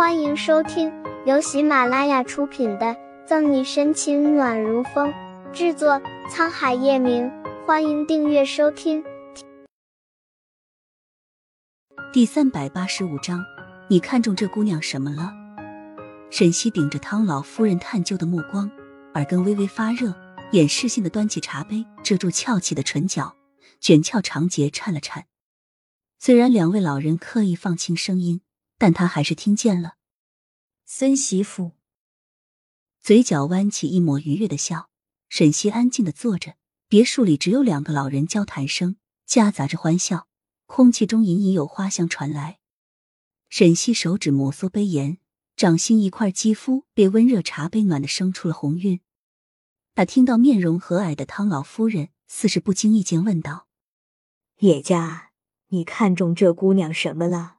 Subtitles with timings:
[0.00, 0.90] 欢迎收听
[1.26, 2.86] 由喜马拉雅出品的
[3.26, 5.12] 《赠你深情暖如风》，
[5.52, 7.30] 制作沧海夜明。
[7.66, 9.04] 欢迎订阅收听。
[12.14, 13.44] 第三百八十五章，
[13.90, 15.34] 你看中这姑娘什么了？
[16.30, 18.70] 沈西顶着汤老夫人探究的目光，
[19.12, 20.14] 耳根微微发热，
[20.52, 23.36] 掩饰性的端起茶杯，遮住翘起的唇角，
[23.78, 25.26] 卷翘长睫颤了颤。
[26.18, 28.40] 虽然两位老人刻意放轻声音。
[28.80, 29.96] 但他还是听见了，
[30.86, 31.72] 孙媳妇
[33.02, 34.88] 嘴角弯起一抹愉悦的笑。
[35.28, 36.56] 沈西安静的坐着，
[36.88, 38.96] 别墅里只有两个老人交谈声，
[39.26, 40.28] 夹杂着欢笑，
[40.64, 42.58] 空气中隐隐有花香传来。
[43.50, 45.18] 沈西手指摩挲杯沿，
[45.54, 49.00] 掌心一块肌肤被温热茶杯暖的生出了红晕。
[49.94, 53.68] 他听到面容和蔼的汤老夫人似是不经意间问道
[54.60, 55.32] ：“叶家，
[55.68, 57.58] 你看中这姑娘什么了？”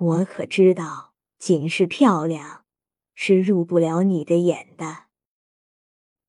[0.00, 2.64] 我可知道，仅是漂亮，
[3.14, 5.04] 是入不了你的眼的。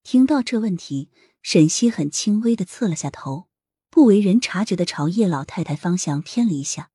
[0.03, 1.09] 听到这问题，
[1.41, 3.47] 沈西很轻微的侧了下头，
[3.89, 6.89] 不为人察觉的朝叶老太太方向偏了一下。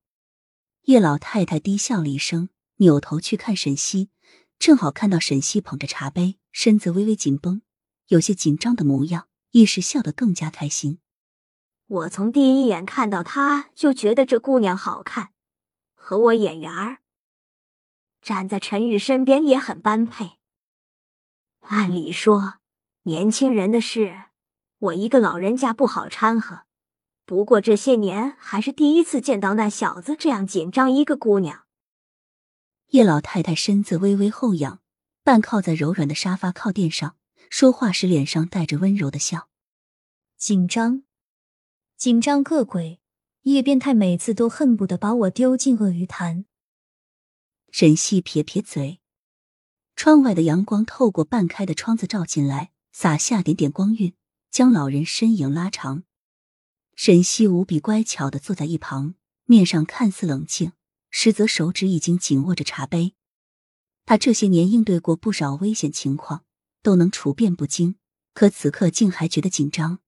[0.82, 4.10] 叶老太太低笑了一声，扭头去看沈西，
[4.58, 7.62] 正好看到沈西捧着茶杯，身子微微紧绷，
[8.08, 10.98] 有些紧张的模样，一时笑得更加开心。
[11.86, 15.30] 我从第一眼看到她，就觉得这姑娘好看。
[16.08, 16.98] 和我眼缘儿，
[18.22, 20.38] 站在陈宇身边也很般配。
[21.62, 22.58] 按理说，
[23.02, 24.26] 年轻人的事，
[24.78, 26.60] 我一个老人家不好掺和。
[27.24, 31.64] 不过这些年还是第一次见到那小子这样紧张一个姑娘。
[32.90, 34.80] 叶老太太身子微微后仰，
[35.24, 37.16] 半靠在柔软的沙发靠垫上，
[37.50, 39.48] 说话时脸上带着温柔的笑。
[40.36, 41.02] 紧张，
[41.96, 43.00] 紧张个鬼！
[43.46, 46.46] 叶变态每次都恨不得把我丢进鳄鱼潭。
[47.70, 49.00] 沈西撇撇嘴，
[49.94, 54.14] 窗外的阳光透过半开的窗子照进来，洒下点点光晕，
[54.50, 56.02] 将老人身影拉长。
[56.96, 60.72] 沈西无比乖巧的坐在一旁，面上看似冷静，
[61.10, 63.14] 实则手指已经紧握着茶杯。
[64.04, 66.44] 他这些年应对过不少危险情况，
[66.82, 67.94] 都能处变不惊，
[68.34, 70.00] 可此刻竟还觉得紧张。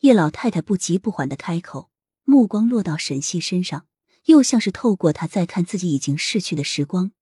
[0.00, 1.88] 叶老太太不急不缓的开口。
[2.32, 3.86] 目光落到沈西身上，
[4.24, 7.12] 又像是透过他在看自己已经逝去的时光。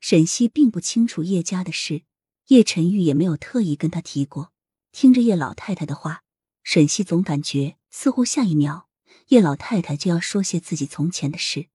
[0.00, 2.04] 沈西并不清楚叶家的事，
[2.46, 4.52] 叶晨玉也没有特意跟他提过。
[4.92, 6.22] 听着叶老太太的话，
[6.62, 8.86] 沈西总感觉似乎下一秒
[9.30, 11.66] 叶老太太就要说些自己从前的事。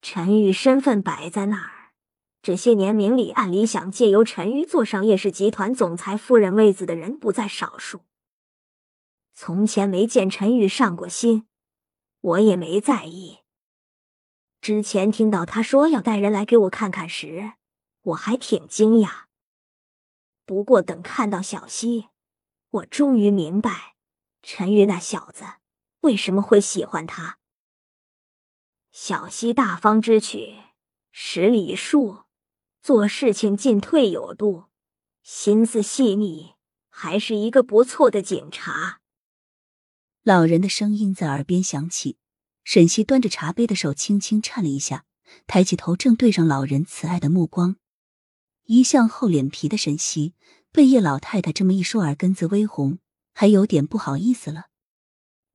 [0.00, 1.90] 陈玉身份摆在那儿，
[2.40, 8.02] 这些年明里暗里想借由陈玉坐上叶氏集团总裁夫人位子的人不在少数。
[9.34, 11.48] 从前没见陈玉上过心。
[12.22, 13.40] 我也没在意。
[14.60, 17.54] 之前听到他说要带人来给我看看时，
[18.02, 19.24] 我还挺惊讶。
[20.46, 22.08] 不过等看到小溪，
[22.70, 23.96] 我终于明白
[24.42, 25.44] 陈宇那小子
[26.00, 27.38] 为什么会喜欢他。
[28.92, 30.58] 小溪大方知取，
[31.10, 32.24] 十里树，
[32.80, 34.66] 做事情进退有度，
[35.22, 36.54] 心思细腻，
[36.88, 39.01] 还是一个不错的警察。
[40.24, 42.16] 老人的声音在耳边响起，
[42.62, 45.04] 沈西端着茶杯的手轻轻颤了一下，
[45.48, 47.74] 抬起头正对上老人慈爱的目光。
[48.66, 50.34] 一向厚脸皮的沈西
[50.70, 53.00] 被叶老太太这么一说，耳根子微红，
[53.34, 54.66] 还有点不好意思了。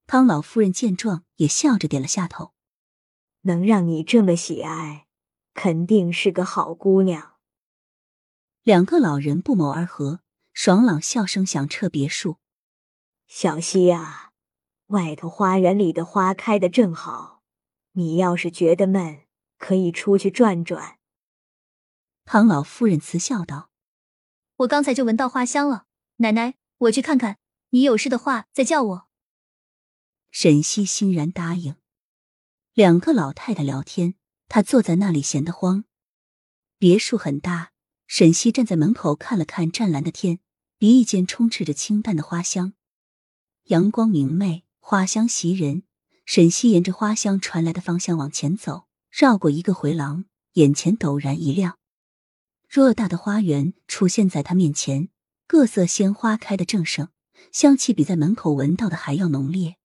[0.05, 2.51] 汤老夫人见状也笑着点了下头，
[3.43, 5.07] 能让你这么喜爱，
[5.53, 7.35] 肯定是个好姑娘。
[8.63, 10.19] 两个老人不谋而合，
[10.51, 12.35] 爽朗笑声响彻别墅。
[13.27, 14.26] 小溪呀。
[14.87, 17.41] 外头花园里的花开的正好，
[17.93, 19.23] 你要是觉得闷，
[19.57, 20.97] 可以出去转转。
[22.23, 23.69] 唐老夫人慈笑道
[24.57, 25.87] ：“我刚才就闻到花香了，
[26.17, 27.37] 奶奶，我去看看。
[27.71, 29.07] 你有事的话再叫我。”
[30.31, 31.75] 沈西欣然答应。
[32.73, 34.15] 两个老太太聊天，
[34.47, 35.83] 她坐在那里闲得慌。
[36.77, 37.71] 别墅很大，
[38.07, 40.39] 沈西站在门口看了看湛蓝的天，
[40.77, 42.73] 鼻翼间充斥着清淡的花香，
[43.65, 44.63] 阳光明媚。
[44.89, 45.83] 花香袭人，
[46.23, 50.23] 沈西沿着花香传来的方向往前走，绕过一个回廊，
[50.53, 51.77] 眼前陡然一亮，
[52.71, 55.09] 偌大的花园出现在他面前，
[55.45, 57.09] 各色鲜花开得正盛，
[57.51, 59.75] 香气比在门口闻到的还要浓烈。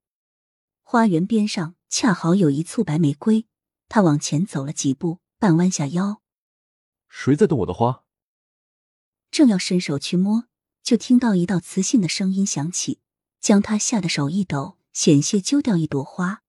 [0.84, 3.46] 花园边上恰好有一簇白玫瑰，
[3.88, 6.22] 他往前走了几步，半弯下腰，
[7.08, 8.04] 谁在动我的花？
[9.32, 10.44] 正要伸手去摸，
[10.80, 13.00] 就听到一道磁性的声音响起，
[13.40, 14.78] 将他吓得手一抖。
[14.92, 16.42] 险些揪掉一朵花，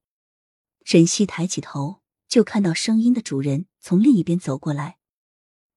[0.84, 4.98] 沈西抬起头，就看到声音的主人从另一边走过来。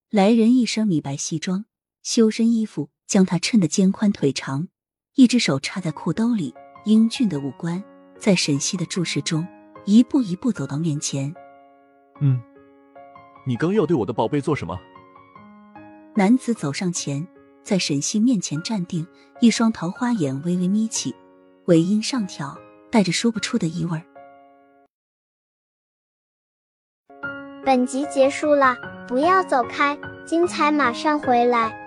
[0.10, 1.66] 来人一身米白西装，
[2.04, 4.68] 修身衣服将他衬得肩宽腿长，
[5.16, 6.54] 一只手插在裤兜里，
[6.86, 7.82] 英俊的五官
[8.20, 9.48] 在沈西的注视中
[9.86, 11.34] 一步一步走到面前。
[12.20, 12.42] 嗯，
[13.46, 14.78] 你刚要对我的宝贝做什么？
[16.16, 17.26] 男子走上前，
[17.64, 19.08] 在沈西面前站定，
[19.40, 21.16] 一双桃花眼微微眯起，
[21.68, 22.58] 尾音上挑，
[22.90, 24.04] 带着说不出的意味儿。
[27.66, 31.87] 本集结束了，不要走开，精彩马上回来。